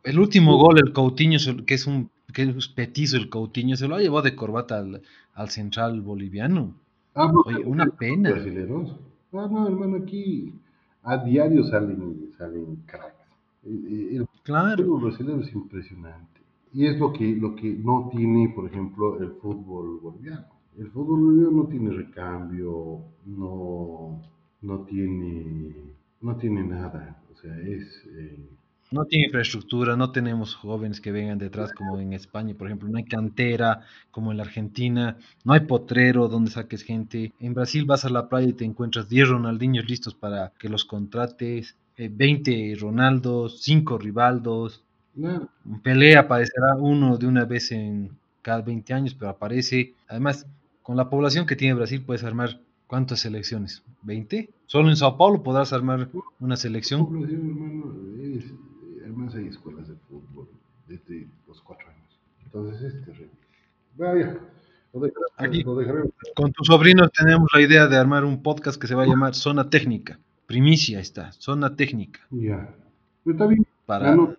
[0.03, 3.95] El último gol, el Coutinho, que es un que es petizo el Coutinho, se lo
[3.95, 5.01] ha llevado de corbata al,
[5.33, 6.75] al central boliviano.
[7.15, 8.31] Ah, no, Oye, una pena.
[8.31, 8.95] Brasileros.
[9.33, 10.53] Ah, no, hermano, aquí
[11.03, 13.15] a diario salen, salen cracks.
[13.65, 14.97] El, el Claro.
[14.99, 16.39] brasileño es impresionante.
[16.73, 20.45] Y es lo que, lo que no tiene, por ejemplo, el fútbol boliviano.
[20.77, 24.21] El fútbol boliviano no tiene recambio, no,
[24.61, 25.73] no tiene,
[26.21, 27.21] no tiene nada.
[27.33, 28.05] O sea, es...
[28.15, 28.37] eh,
[28.91, 32.97] No tiene infraestructura, no tenemos jóvenes que vengan detrás como en España, por ejemplo, no
[32.97, 37.31] hay cantera como en la Argentina, no hay potrero donde saques gente.
[37.39, 40.85] En Brasil vas a la playa y te encuentras 10 Ronaldinhos listos para que los
[40.85, 44.83] contrates, eh, 20 Ronaldos, 5 Rivaldos.
[45.83, 48.09] Pelé aparecerá uno de una vez en
[48.41, 49.93] cada 20 años, pero aparece.
[50.07, 50.47] Además,
[50.81, 53.83] con la población que tiene Brasil puedes armar ¿cuántas selecciones?
[54.03, 54.49] ¿20?
[54.65, 56.09] Solo en Sao Paulo podrás armar
[56.39, 57.05] una selección.
[57.05, 58.45] población, hermano, es,
[59.09, 60.47] además hay escuelas de fútbol
[60.87, 62.19] desde los cuatro años.
[62.43, 63.31] Entonces es terrible.
[63.97, 64.39] Vaya,
[64.93, 65.63] lo, dejaremos- Aquí.
[65.63, 66.11] dejaremos.
[66.35, 69.35] Con tus sobrinos tenemos la idea de armar un podcast que se va a llamar
[69.35, 70.19] Zona Técnica.
[70.47, 72.21] Primicia está, Zona Técnica.
[72.31, 72.73] Ya.
[73.25, 73.65] Está bien.
[73.85, 74.35] Para vamos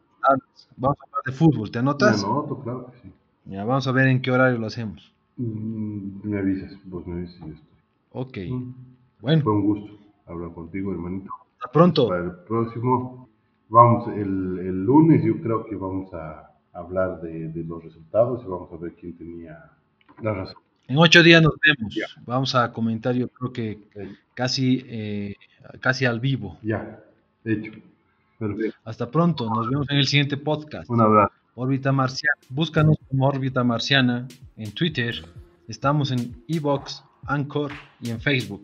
[0.98, 2.22] a hablar de fútbol, ¿te Me anotas?
[2.24, 3.12] anoto, claro que sí.
[3.46, 5.12] Ya, vamos a ver en qué horario lo hacemos.
[5.36, 7.68] Mm, Me avisas, vos me avisas y yo estoy.
[8.12, 8.74] Ok, Mm.
[9.20, 11.30] bueno, Fue un gusto hablar contigo, hermanito.
[11.54, 12.08] hasta pronto.
[12.08, 13.28] Para el próximo,
[13.70, 18.48] vamos, el, el lunes yo creo que vamos a hablar de, de los resultados y
[18.48, 19.58] vamos a ver quién tenía
[20.22, 20.56] la razón.
[20.88, 21.96] En ocho días nos vemos.
[22.26, 23.78] Vamos a comentar, yo creo que
[24.34, 25.36] casi, eh,
[25.80, 26.58] casi al vivo.
[26.62, 27.00] Ya,
[27.44, 27.72] hecho.
[28.38, 28.76] Perfecto.
[28.84, 30.90] Hasta pronto, nos vemos en el siguiente podcast.
[30.90, 31.32] Un abrazo.
[31.54, 32.40] Órbita Marciana.
[32.48, 35.14] Búscanos como Órbita Marciana en Twitter.
[35.68, 38.62] Estamos en Evox, Anchor y en Facebook.